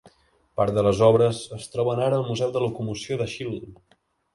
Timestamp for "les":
0.87-1.01